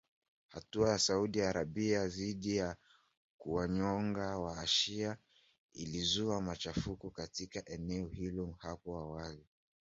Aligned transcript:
Hatua 0.49 0.89
ya 0.89 0.99
Saudi 0.99 1.41
Arabia 1.41 2.07
dhidi 2.07 2.55
ya 2.55 2.75
kuwanyonga 3.37 4.39
wa-shia 4.39 5.17
ilizua 5.73 6.41
machafuko 6.41 7.09
katika 7.09 7.69
eneo 7.69 8.07
hilo 8.07 8.55
hapo 8.59 8.97
awali 8.97 9.47